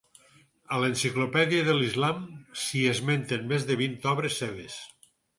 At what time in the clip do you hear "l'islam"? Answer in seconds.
1.79-2.23